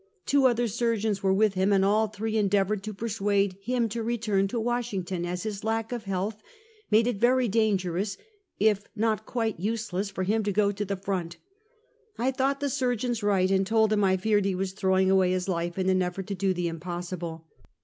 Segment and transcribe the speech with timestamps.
[0.25, 4.01] Two other surgeons were with him, and all three endeav ored to persuade him to
[4.01, 6.41] return to Washington, as his lack of health
[6.89, 8.17] made it very dangerous,
[8.59, 11.37] if not quite useless, for him to go to the front.
[12.17, 15.33] I thought the sur geons right; and told him I feared he was throwing away
[15.33, 17.45] his life, in an effort to do the impossible.